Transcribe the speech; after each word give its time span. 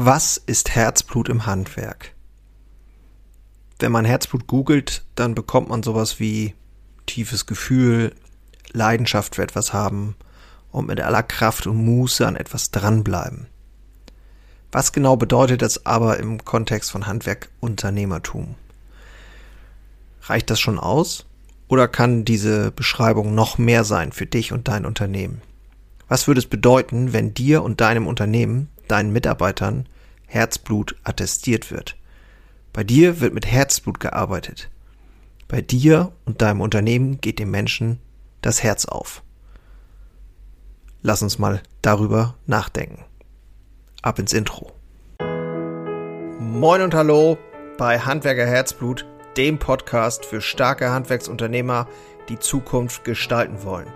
Was 0.00 0.36
ist 0.36 0.76
Herzblut 0.76 1.28
im 1.28 1.44
Handwerk? 1.44 2.12
Wenn 3.80 3.90
man 3.90 4.04
Herzblut 4.04 4.46
googelt, 4.46 5.04
dann 5.16 5.34
bekommt 5.34 5.70
man 5.70 5.82
sowas 5.82 6.20
wie 6.20 6.54
tiefes 7.06 7.46
Gefühl, 7.46 8.14
Leidenschaft 8.70 9.34
für 9.34 9.42
etwas 9.42 9.72
haben 9.72 10.14
und 10.70 10.86
mit 10.86 11.00
aller 11.00 11.24
Kraft 11.24 11.66
und 11.66 11.84
Muße 11.84 12.24
an 12.24 12.36
etwas 12.36 12.70
dranbleiben. 12.70 13.48
Was 14.70 14.92
genau 14.92 15.16
bedeutet 15.16 15.62
das 15.62 15.84
aber 15.84 16.18
im 16.20 16.44
Kontext 16.44 16.92
von 16.92 17.08
Handwerk 17.08 17.50
Unternehmertum? 17.58 18.54
Reicht 20.22 20.48
das 20.48 20.60
schon 20.60 20.78
aus? 20.78 21.26
Oder 21.66 21.88
kann 21.88 22.24
diese 22.24 22.70
Beschreibung 22.70 23.34
noch 23.34 23.58
mehr 23.58 23.82
sein 23.82 24.12
für 24.12 24.26
dich 24.26 24.52
und 24.52 24.68
dein 24.68 24.86
Unternehmen? 24.86 25.42
Was 26.06 26.28
würde 26.28 26.38
es 26.38 26.46
bedeuten, 26.46 27.12
wenn 27.12 27.34
dir 27.34 27.64
und 27.64 27.80
deinem 27.80 28.06
Unternehmen 28.06 28.68
deinen 28.90 29.12
Mitarbeitern 29.12 29.86
Herzblut 30.26 30.96
attestiert 31.04 31.70
wird. 31.70 31.96
Bei 32.72 32.84
dir 32.84 33.20
wird 33.20 33.34
mit 33.34 33.46
Herzblut 33.46 33.98
gearbeitet. 34.00 34.68
Bei 35.48 35.62
dir 35.62 36.12
und 36.26 36.42
deinem 36.42 36.60
Unternehmen 36.60 37.20
geht 37.20 37.38
dem 37.38 37.50
Menschen 37.50 37.98
das 38.42 38.62
Herz 38.62 38.84
auf. 38.84 39.22
Lass 41.02 41.22
uns 41.22 41.38
mal 41.38 41.62
darüber 41.80 42.34
nachdenken. 42.46 43.04
Ab 44.02 44.18
ins 44.18 44.32
Intro. 44.32 44.72
Moin 46.38 46.82
und 46.82 46.94
hallo 46.94 47.38
bei 47.78 47.98
Handwerker 47.98 48.46
Herzblut, 48.46 49.06
dem 49.36 49.58
Podcast 49.58 50.24
für 50.26 50.40
starke 50.40 50.90
Handwerksunternehmer, 50.90 51.88
die 52.28 52.38
Zukunft 52.38 53.04
gestalten 53.04 53.62
wollen. 53.62 53.88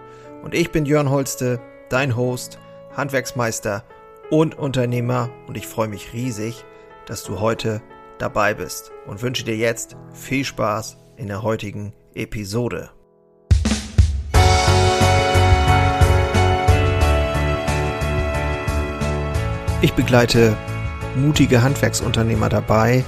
Und 0.42 0.54
ich 0.54 0.70
bin 0.70 0.86
Jörn 0.86 1.10
Holste, 1.10 1.60
dein 1.88 2.16
Host, 2.16 2.58
Handwerksmeister 2.96 3.84
und 4.32 4.58
Unternehmer 4.58 5.28
und 5.46 5.58
ich 5.58 5.66
freue 5.66 5.88
mich 5.88 6.14
riesig, 6.14 6.64
dass 7.04 7.22
du 7.22 7.38
heute 7.38 7.82
dabei 8.16 8.54
bist 8.54 8.90
und 9.06 9.20
wünsche 9.20 9.44
dir 9.44 9.58
jetzt 9.58 9.94
viel 10.14 10.42
Spaß 10.42 10.96
in 11.18 11.26
der 11.26 11.42
heutigen 11.42 11.92
Episode. 12.14 12.88
Ich 19.82 19.92
begleite 19.92 20.56
mutige 21.14 21.60
Handwerksunternehmer 21.60 22.48
dabei, 22.48 23.04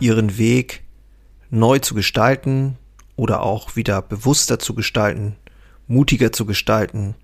ihren 0.00 0.38
Weg 0.38 0.82
neu 1.50 1.78
zu 1.78 1.94
gestalten 1.94 2.78
oder 3.16 3.42
auch 3.42 3.76
wieder 3.76 4.00
bewusster 4.00 4.58
zu 4.58 4.74
gestalten, 4.74 5.36
mutiger 5.86 6.32
zu 6.32 6.46
gestalten, 6.46 7.16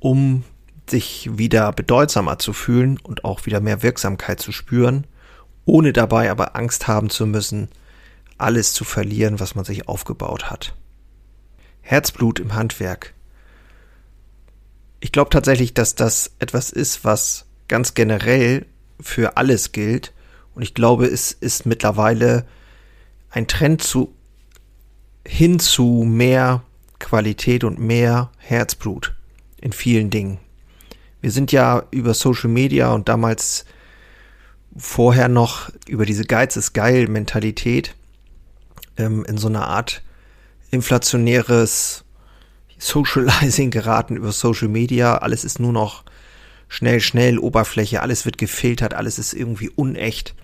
um 0.00 0.44
sich 0.90 1.30
wieder 1.32 1.72
bedeutsamer 1.72 2.38
zu 2.38 2.52
fühlen 2.52 2.98
und 2.98 3.24
auch 3.24 3.46
wieder 3.46 3.60
mehr 3.60 3.82
Wirksamkeit 3.82 4.40
zu 4.40 4.52
spüren, 4.52 5.06
ohne 5.64 5.92
dabei 5.92 6.30
aber 6.30 6.56
Angst 6.56 6.88
haben 6.88 7.10
zu 7.10 7.26
müssen, 7.26 7.68
alles 8.38 8.72
zu 8.72 8.84
verlieren, 8.84 9.40
was 9.40 9.54
man 9.54 9.64
sich 9.64 9.88
aufgebaut 9.88 10.50
hat. 10.50 10.74
Herzblut 11.80 12.40
im 12.40 12.54
Handwerk. 12.54 13.14
Ich 15.00 15.12
glaube 15.12 15.30
tatsächlich, 15.30 15.74
dass 15.74 15.94
das 15.94 16.32
etwas 16.38 16.70
ist, 16.70 17.04
was 17.04 17.46
ganz 17.68 17.94
generell 17.94 18.66
für 19.00 19.36
alles 19.36 19.72
gilt. 19.72 20.12
Und 20.54 20.62
ich 20.62 20.74
glaube, 20.74 21.06
es 21.06 21.32
ist 21.32 21.66
mittlerweile 21.66 22.46
ein 23.30 23.46
Trend 23.46 23.82
zu, 23.82 24.14
hin 25.26 25.58
zu 25.58 26.04
mehr 26.06 26.62
Qualität 26.98 27.64
und 27.64 27.78
mehr 27.78 28.30
Herzblut 28.38 29.14
in 29.60 29.72
vielen 29.72 30.10
Dingen. 30.10 30.38
Wir 31.24 31.30
sind 31.30 31.52
ja 31.52 31.84
über 31.90 32.12
Social 32.12 32.50
Media 32.50 32.92
und 32.92 33.08
damals 33.08 33.64
vorher 34.76 35.28
noch 35.28 35.70
über 35.88 36.04
diese 36.04 36.26
Geiz 36.26 36.54
ist 36.58 36.74
geil 36.74 37.08
Mentalität 37.08 37.94
ähm, 38.98 39.24
in 39.24 39.38
so 39.38 39.48
eine 39.48 39.66
Art 39.66 40.02
inflationäres 40.70 42.04
Socializing 42.76 43.70
geraten 43.70 44.16
über 44.16 44.32
Social 44.32 44.68
Media. 44.68 45.16
Alles 45.16 45.44
ist 45.44 45.60
nur 45.60 45.72
noch 45.72 46.04
schnell, 46.68 47.00
schnell, 47.00 47.38
Oberfläche, 47.38 48.02
alles 48.02 48.26
wird 48.26 48.36
gefiltert, 48.36 48.92
alles 48.92 49.18
ist 49.18 49.32
irgendwie 49.32 49.70
unecht. 49.70 50.34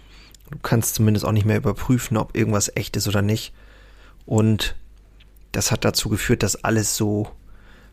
Du 0.50 0.56
kannst 0.62 0.94
zumindest 0.94 1.26
auch 1.26 1.32
nicht 1.32 1.44
mehr 1.44 1.58
überprüfen, 1.58 2.16
ob 2.16 2.34
irgendwas 2.34 2.74
echt 2.74 2.96
ist 2.96 3.06
oder 3.06 3.20
nicht. 3.20 3.52
Und 4.24 4.76
das 5.52 5.72
hat 5.72 5.84
dazu 5.84 6.08
geführt, 6.08 6.42
dass 6.42 6.64
alles 6.64 6.96
so 6.96 7.28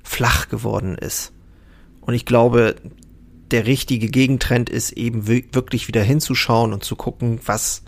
flach 0.04 0.48
geworden 0.48 0.98
ist. 0.98 1.34
Und 2.08 2.14
ich 2.14 2.26
glaube, 2.26 2.76
der 3.52 3.68
richtige 3.68 4.08
Gegentrend 4.08 4.70
ist 4.70 4.94
eben 4.94 5.28
wirklich 5.28 5.90
wieder 5.90 6.02
hinzuschauen 6.02 6.72
und 6.72 6.84
zu 6.84 6.96
gucken, 6.96 7.42
was 7.46 7.84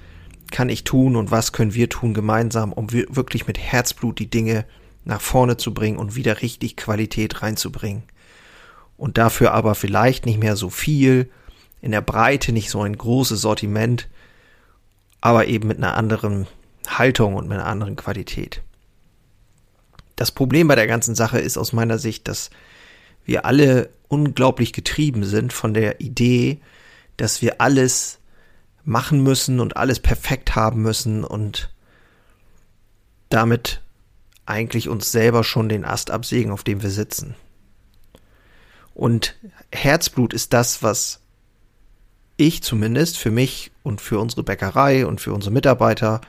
kann 0.51 0.67
ich 0.67 0.83
tun 0.83 1.15
und 1.15 1.31
was 1.31 1.53
können 1.53 1.73
wir 1.73 1.87
tun 1.87 2.13
gemeinsam, 2.13 2.73
um 2.73 2.91
wirklich 2.91 3.47
mit 3.47 3.57
Herzblut 3.57 4.19
die 4.19 4.29
Dinge 4.29 4.65
nach 5.05 5.21
vorne 5.21 5.55
zu 5.55 5.73
bringen 5.73 5.97
und 5.97 6.15
wieder 6.15 6.41
richtig 6.41 6.75
Qualität 6.75 7.41
reinzubringen. 7.41 8.03
Und 8.97 9.17
dafür 9.17 9.53
aber 9.53 9.73
vielleicht 9.73 10.25
nicht 10.25 10.41
mehr 10.41 10.57
so 10.57 10.69
viel, 10.69 11.31
in 11.81 11.91
der 11.91 12.01
Breite 12.01 12.51
nicht 12.51 12.69
so 12.69 12.81
ein 12.81 12.97
großes 12.97 13.39
Sortiment, 13.39 14.09
aber 15.21 15.47
eben 15.47 15.69
mit 15.69 15.77
einer 15.77 15.95
anderen 15.95 16.45
Haltung 16.89 17.35
und 17.35 17.47
mit 17.47 17.57
einer 17.57 17.67
anderen 17.67 17.95
Qualität. 17.95 18.63
Das 20.17 20.31
Problem 20.31 20.67
bei 20.67 20.75
der 20.75 20.87
ganzen 20.87 21.15
Sache 21.15 21.39
ist 21.39 21.57
aus 21.57 21.71
meiner 21.71 21.97
Sicht, 21.99 22.27
dass 22.27 22.49
wir 23.29 23.45
alle 23.45 23.91
unglaublich 24.07 24.73
getrieben 24.73 25.23
sind 25.23 25.53
von 25.53 25.75
der 25.75 26.01
Idee, 26.01 26.59
dass 27.15 27.43
wir 27.43 27.61
alles 27.61 28.19
machen 28.83 29.21
müssen 29.21 29.59
und 29.59 29.77
alles 29.77 29.99
perfekt 29.99 30.55
haben 30.55 30.81
müssen 30.81 31.23
und 31.23 31.71
damit 33.29 33.81
eigentlich 34.47 34.89
uns 34.89 35.11
selber 35.11 35.43
schon 35.43 35.69
den 35.69 35.85
Ast 35.85 36.09
absägen, 36.09 36.51
auf 36.51 36.63
dem 36.63 36.81
wir 36.81 36.89
sitzen. 36.89 37.35
Und 38.95 39.35
Herzblut 39.71 40.33
ist 40.33 40.51
das, 40.53 40.81
was 40.81 41.21
ich 42.35 42.63
zumindest 42.63 43.19
für 43.19 43.29
mich 43.29 43.71
und 43.83 44.01
für 44.01 44.19
unsere 44.19 44.41
Bäckerei 44.41 45.05
und 45.05 45.21
für 45.21 45.33
unsere 45.33 45.53
Mitarbeiter 45.53 46.21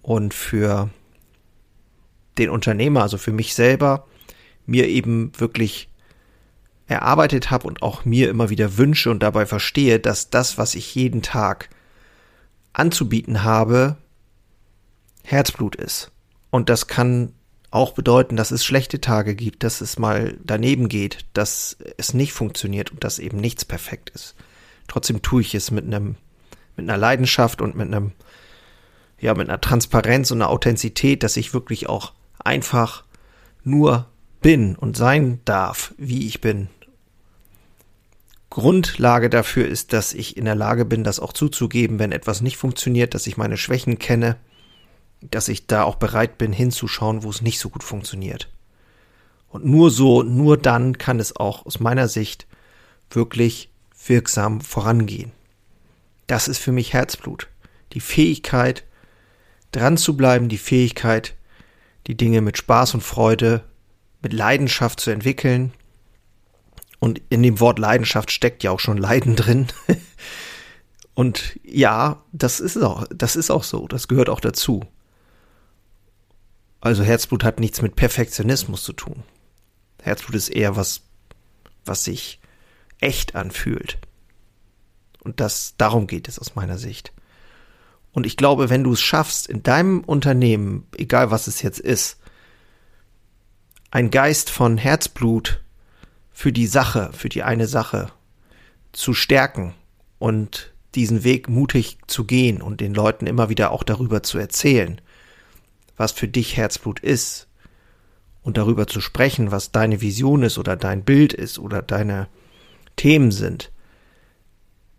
und 0.00 0.32
für 0.32 0.88
den 2.38 2.48
Unternehmer, 2.48 3.02
also 3.02 3.18
für 3.18 3.32
mich 3.32 3.54
selber, 3.54 4.06
mir 4.64 4.88
eben 4.88 5.30
wirklich 5.38 5.90
erarbeitet 6.86 7.50
habe 7.50 7.66
und 7.66 7.82
auch 7.82 8.04
mir 8.04 8.30
immer 8.30 8.50
wieder 8.50 8.76
wünsche 8.76 9.10
und 9.10 9.22
dabei 9.22 9.46
verstehe, 9.46 9.98
dass 9.98 10.30
das, 10.30 10.56
was 10.56 10.74
ich 10.74 10.94
jeden 10.94 11.22
Tag 11.22 11.68
anzubieten 12.72 13.42
habe, 13.42 13.96
Herzblut 15.24 15.74
ist. 15.74 16.12
Und 16.50 16.68
das 16.68 16.86
kann 16.86 17.32
auch 17.70 17.92
bedeuten, 17.92 18.36
dass 18.36 18.52
es 18.52 18.64
schlechte 18.64 19.00
Tage 19.00 19.34
gibt, 19.34 19.64
dass 19.64 19.80
es 19.80 19.98
mal 19.98 20.38
daneben 20.44 20.88
geht, 20.88 21.26
dass 21.32 21.76
es 21.96 22.14
nicht 22.14 22.32
funktioniert 22.32 22.92
und 22.92 23.02
dass 23.02 23.18
eben 23.18 23.38
nichts 23.38 23.64
perfekt 23.64 24.10
ist. 24.10 24.36
Trotzdem 24.86 25.20
tue 25.22 25.42
ich 25.42 25.54
es 25.54 25.70
mit 25.70 25.84
einem, 25.84 26.14
mit 26.76 26.88
einer 26.88 26.96
Leidenschaft 26.96 27.60
und 27.60 27.74
mit 27.74 27.88
einem, 27.88 28.12
ja, 29.18 29.34
mit 29.34 29.48
einer 29.48 29.60
Transparenz 29.60 30.30
und 30.30 30.40
einer 30.40 30.50
Authentizität, 30.50 31.22
dass 31.22 31.36
ich 31.36 31.52
wirklich 31.52 31.88
auch 31.88 32.12
einfach 32.38 33.04
nur 33.64 34.06
bin 34.40 34.76
und 34.76 34.96
sein 34.96 35.40
darf, 35.44 35.92
wie 35.98 36.26
ich 36.28 36.40
bin. 36.40 36.68
Grundlage 38.56 39.28
dafür 39.28 39.68
ist, 39.68 39.92
dass 39.92 40.14
ich 40.14 40.38
in 40.38 40.46
der 40.46 40.54
Lage 40.54 40.86
bin, 40.86 41.04
das 41.04 41.20
auch 41.20 41.34
zuzugeben, 41.34 41.98
wenn 41.98 42.10
etwas 42.10 42.40
nicht 42.40 42.56
funktioniert, 42.56 43.12
dass 43.12 43.26
ich 43.26 43.36
meine 43.36 43.58
Schwächen 43.58 43.98
kenne, 43.98 44.38
dass 45.20 45.48
ich 45.48 45.66
da 45.66 45.82
auch 45.82 45.96
bereit 45.96 46.38
bin 46.38 46.54
hinzuschauen, 46.54 47.22
wo 47.22 47.28
es 47.28 47.42
nicht 47.42 47.58
so 47.58 47.68
gut 47.68 47.84
funktioniert. 47.84 48.48
Und 49.50 49.66
nur 49.66 49.90
so, 49.90 50.22
nur 50.22 50.56
dann 50.56 50.96
kann 50.96 51.20
es 51.20 51.36
auch 51.36 51.66
aus 51.66 51.80
meiner 51.80 52.08
Sicht 52.08 52.46
wirklich 53.10 53.68
wirksam 54.06 54.62
vorangehen. 54.62 55.32
Das 56.26 56.48
ist 56.48 56.56
für 56.56 56.72
mich 56.72 56.94
Herzblut. 56.94 57.48
Die 57.92 58.00
Fähigkeit, 58.00 58.84
dran 59.70 59.98
zu 59.98 60.16
bleiben, 60.16 60.48
die 60.48 60.56
Fähigkeit, 60.56 61.34
die 62.06 62.16
Dinge 62.16 62.40
mit 62.40 62.56
Spaß 62.56 62.94
und 62.94 63.02
Freude, 63.02 63.64
mit 64.22 64.32
Leidenschaft 64.32 64.98
zu 64.98 65.10
entwickeln 65.10 65.74
und 66.98 67.20
in 67.28 67.42
dem 67.42 67.60
Wort 67.60 67.78
Leidenschaft 67.78 68.30
steckt 68.30 68.62
ja 68.62 68.70
auch 68.70 68.80
schon 68.80 68.96
Leiden 68.96 69.36
drin. 69.36 69.66
Und 71.14 71.58
ja, 71.64 72.22
das 72.32 72.60
ist 72.60 72.76
auch, 72.76 73.06
das 73.08 73.36
ist 73.36 73.50
auch 73.50 73.64
so. 73.64 73.88
Das 73.88 74.06
gehört 74.06 74.28
auch 74.28 74.40
dazu. 74.40 74.84
Also 76.82 77.02
Herzblut 77.02 77.42
hat 77.42 77.58
nichts 77.58 77.80
mit 77.80 77.96
Perfektionismus 77.96 78.82
zu 78.82 78.92
tun. 78.92 79.22
Herzblut 80.02 80.36
ist 80.36 80.50
eher 80.50 80.76
was, 80.76 81.00
was 81.86 82.04
sich 82.04 82.38
echt 83.00 83.34
anfühlt. 83.34 83.98
Und 85.24 85.40
das, 85.40 85.74
darum 85.78 86.06
geht 86.06 86.28
es 86.28 86.38
aus 86.38 86.54
meiner 86.54 86.76
Sicht. 86.76 87.12
Und 88.12 88.26
ich 88.26 88.36
glaube, 88.36 88.68
wenn 88.70 88.84
du 88.84 88.92
es 88.92 89.00
schaffst, 89.00 89.46
in 89.46 89.62
deinem 89.62 90.04
Unternehmen, 90.04 90.86
egal 90.96 91.30
was 91.30 91.46
es 91.46 91.62
jetzt 91.62 91.80
ist, 91.80 92.18
ein 93.90 94.10
Geist 94.10 94.50
von 94.50 94.76
Herzblut 94.76 95.62
für 96.36 96.52
die 96.52 96.66
Sache, 96.66 97.08
für 97.14 97.30
die 97.30 97.42
eine 97.42 97.66
Sache 97.66 98.08
zu 98.92 99.14
stärken 99.14 99.72
und 100.18 100.74
diesen 100.94 101.24
Weg 101.24 101.48
mutig 101.48 101.96
zu 102.08 102.26
gehen 102.26 102.60
und 102.60 102.82
den 102.82 102.92
Leuten 102.92 103.26
immer 103.26 103.48
wieder 103.48 103.70
auch 103.70 103.82
darüber 103.82 104.22
zu 104.22 104.36
erzählen, 104.36 105.00
was 105.96 106.12
für 106.12 106.28
dich 106.28 106.58
Herzblut 106.58 107.00
ist 107.00 107.48
und 108.42 108.58
darüber 108.58 108.86
zu 108.86 109.00
sprechen, 109.00 109.50
was 109.50 109.72
deine 109.72 110.02
Vision 110.02 110.42
ist 110.42 110.58
oder 110.58 110.76
dein 110.76 111.04
Bild 111.04 111.32
ist 111.32 111.58
oder 111.58 111.80
deine 111.80 112.28
Themen 112.96 113.30
sind, 113.30 113.72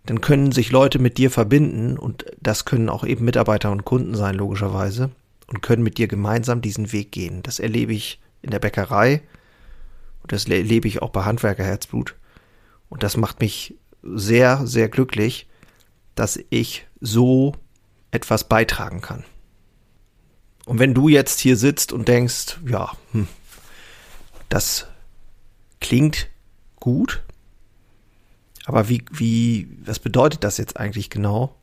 dann 0.08 0.22
können 0.22 0.52
sich 0.52 0.72
Leute 0.72 0.98
mit 0.98 1.20
dir 1.20 1.30
verbinden 1.30 2.00
und 2.00 2.26
das 2.42 2.66
können 2.66 2.90
auch 2.90 3.06
eben 3.06 3.26
Mitarbeiter 3.26 3.70
und 3.70 3.86
Kunden 3.86 4.16
sein, 4.16 4.34
logischerweise, 4.34 5.12
und 5.46 5.62
können 5.62 5.84
mit 5.84 6.00
dir 6.00 6.08
gemeinsam 6.08 6.62
diesen 6.62 6.92
Weg 6.92 7.12
gehen. 7.12 7.44
Das 7.44 7.60
erlebe 7.60 7.94
ich 7.94 8.20
in 8.42 8.50
der 8.50 8.60
Bäckerei 8.60 9.22
und 10.28 10.34
das 10.34 10.46
erlebe 10.46 10.90
ich 10.90 11.02
auch 11.02 11.12
bei 11.12 11.24
Handwerker 11.24 11.64
Herzblut. 11.64 12.14
Und 12.90 13.02
das 13.02 13.16
macht 13.16 13.40
mich 13.40 13.76
sehr, 14.04 14.68
sehr 14.68 14.90
glücklich, 14.90 15.48
dass 16.16 16.38
ich 16.50 16.86
so 17.00 17.56
etwas 18.12 18.44
beitragen 18.44 19.00
kann. 19.00 19.24
Und 20.66 20.80
wenn 20.80 20.94
du 20.94 21.08
jetzt 21.08 21.40
hier 21.40 21.56
sitzt 21.56 21.94
und 21.94 22.10
denkst, 22.10 22.58
ja, 22.68 22.92
hm, 23.14 23.30
das 24.50 24.88
klingt 25.80 26.28
gut, 26.76 27.24
aber 28.66 28.90
wie, 28.90 29.06
wie, 29.12 29.70
was 29.86 30.00
bedeutet 30.00 30.44
das 30.44 30.58
jetzt 30.58 30.76
eigentlich 30.76 31.10
genau? 31.10 31.56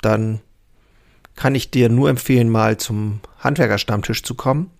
Dann 0.00 0.40
kann 1.36 1.54
ich 1.54 1.70
dir 1.70 1.88
nur 1.88 2.10
empfehlen, 2.10 2.48
mal 2.48 2.78
zum 2.78 3.20
Handwerkerstammtisch 3.38 4.24
zu 4.24 4.34
kommen. 4.34 4.72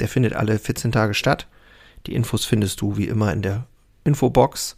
Der 0.00 0.08
findet 0.08 0.34
alle 0.34 0.58
14 0.58 0.90
Tage 0.90 1.14
statt. 1.14 1.46
Die 2.06 2.14
Infos 2.14 2.44
findest 2.44 2.80
du 2.80 2.96
wie 2.96 3.08
immer 3.08 3.32
in 3.32 3.42
der 3.42 3.66
Infobox. 4.04 4.76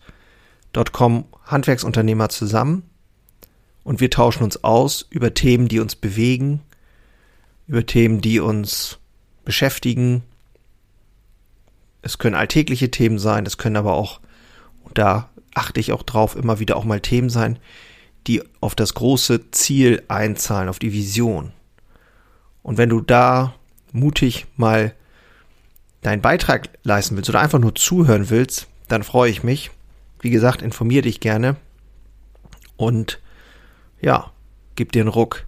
Dort 0.73 0.93
kommen 0.93 1.25
Handwerksunternehmer 1.45 2.29
zusammen 2.29 2.83
und 3.85 4.01
wir 4.01 4.11
tauschen 4.11 4.43
uns 4.43 4.63
aus 4.65 5.07
über 5.11 5.35
Themen, 5.35 5.69
die 5.69 5.81
uns 5.81 5.97
bewegen, 5.97 6.61
über 7.67 7.85
Themen, 7.87 8.21
die 8.21 8.41
uns 8.41 8.99
beschäftigen. 9.45 10.23
Es 12.01 12.19
können 12.19 12.35
alltägliche 12.35 12.91
Themen 12.91 13.19
sein, 13.19 13.47
es 13.47 13.59
können 13.59 13.77
aber 13.77 13.95
auch, 13.95 14.21
und 14.83 14.99
da 14.99 15.31
achte 15.55 15.81
ich 15.81 15.93
auch 15.93 16.03
drauf, 16.03 16.37
immer 16.37 16.59
wieder 16.59 16.77
auch 16.77 16.85
mal 16.85 17.01
Themen 17.01 17.31
sein, 17.31 17.59
die 18.27 18.43
auf 18.61 18.75
das 18.75 18.95
große 18.95 19.51
Ziel 19.51 20.03
einzahlen, 20.09 20.69
auf 20.69 20.79
die 20.79 20.93
Vision. 20.93 21.53
Und 22.63 22.79
wenn 22.79 22.89
du 22.89 23.01
da 23.01 23.55
mutig 23.93 24.47
mal 24.57 24.95
deinen 26.03 26.23
Beitrag 26.23 26.69
leisten 26.83 27.17
willst 27.17 27.31
oder 27.31 27.41
einfach 27.41 27.59
nur 27.59 27.75
zuhören 27.75 28.31
willst, 28.31 28.69
dann 28.89 29.03
freue 29.03 29.31
ich 29.31 29.43
mich. 29.43 29.71
Wie 30.21 30.31
gesagt, 30.31 30.63
informier 30.63 31.03
dich 31.03 31.21
gerne 31.21 31.57
und 32.77 33.21
ja, 34.01 34.31
gib 34.77 34.93
dir 34.93 35.03
einen 35.03 35.09
Ruck. 35.09 35.45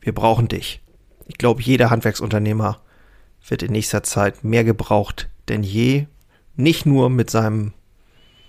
Wir 0.00 0.14
brauchen 0.14 0.48
dich. 0.48 0.80
Ich 1.26 1.38
glaube, 1.38 1.62
jeder 1.62 1.90
Handwerksunternehmer 1.90 2.80
wird 3.46 3.62
in 3.62 3.72
nächster 3.72 4.02
Zeit 4.02 4.42
mehr 4.42 4.64
gebraucht 4.64 5.28
denn 5.50 5.62
je. 5.62 6.06
Nicht 6.56 6.86
nur 6.86 7.10
mit 7.10 7.30
seinem 7.30 7.72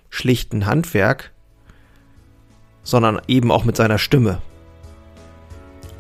schlichten 0.10 0.66
Handwerk, 0.66 1.32
sondern 2.84 3.22
eben 3.28 3.52
auch 3.52 3.64
mit 3.64 3.76
seiner 3.76 3.98
Stimme. 3.98 4.42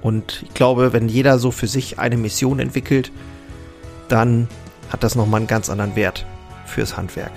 Und 0.02 0.44
ich 0.44 0.54
glaube, 0.54 0.94
wenn 0.94 1.10
jeder 1.10 1.40
so 1.40 1.52
für 1.52 1.68
sich 1.68 2.00
eine 2.00 2.18
Mission 2.18 2.60
entwickelt, 2.60 3.12
dann 4.12 4.48
hat 4.90 5.04
das 5.04 5.16
nochmal 5.16 5.40
einen 5.40 5.48
ganz 5.48 5.70
anderen 5.70 5.96
Wert 5.96 6.26
fürs 6.66 6.98
Handwerk. 6.98 7.32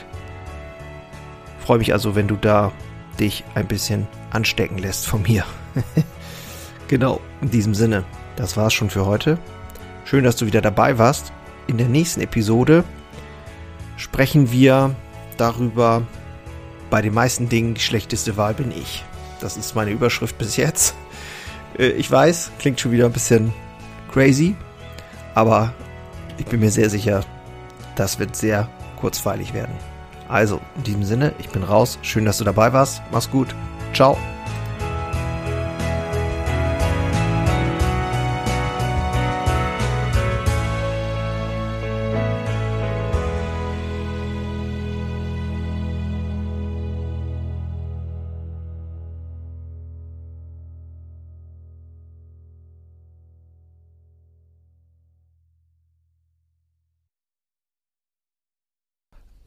freue 1.64 1.78
mich 1.78 1.92
also, 1.92 2.14
wenn 2.14 2.28
du 2.28 2.36
da 2.36 2.72
dich 3.18 3.44
ein 3.54 3.66
bisschen 3.66 4.06
anstecken 4.30 4.78
lässt 4.78 5.06
von 5.06 5.22
mir. 5.22 5.44
genau, 6.88 7.20
in 7.40 7.50
diesem 7.50 7.74
Sinne, 7.74 8.04
das 8.36 8.56
war's 8.56 8.74
schon 8.74 8.90
für 8.90 9.06
heute. 9.06 9.38
Schön, 10.04 10.24
dass 10.24 10.36
du 10.36 10.46
wieder 10.46 10.60
dabei 10.60 10.98
warst. 10.98 11.32
In 11.66 11.78
der 11.78 11.88
nächsten 11.88 12.20
Episode 12.20 12.84
sprechen 13.96 14.50
wir 14.50 14.94
darüber, 15.36 16.02
bei 16.90 17.00
den 17.00 17.14
meisten 17.14 17.48
Dingen 17.48 17.74
die 17.74 17.80
schlechteste 17.80 18.36
Wahl 18.36 18.54
bin 18.54 18.70
ich. 18.70 19.04
Das 19.40 19.56
ist 19.56 19.74
meine 19.74 19.90
Überschrift 19.90 20.36
bis 20.38 20.56
jetzt. 20.56 20.94
Äh, 21.78 21.88
ich 21.88 22.10
weiß, 22.10 22.50
klingt 22.58 22.80
schon 22.80 22.92
wieder 22.92 23.06
ein 23.06 23.12
bisschen 23.12 23.52
crazy, 24.12 24.54
aber 25.34 25.72
ich 26.38 26.46
bin 26.46 26.60
mir 26.60 26.70
sehr 26.70 26.90
sicher, 26.90 27.24
das 27.96 28.18
wird 28.18 28.36
sehr 28.36 28.68
kurzweilig 29.00 29.54
werden. 29.54 29.74
Also, 30.28 30.60
in 30.76 30.82
diesem 30.84 31.04
Sinne, 31.04 31.32
ich 31.38 31.50
bin 31.50 31.62
raus. 31.62 31.98
Schön, 32.02 32.24
dass 32.24 32.38
du 32.38 32.44
dabei 32.44 32.72
warst. 32.72 33.02
Mach's 33.12 33.30
gut. 33.30 33.54
Ciao. 33.92 34.16